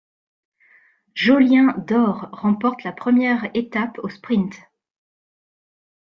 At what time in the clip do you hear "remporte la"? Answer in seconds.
2.31-2.91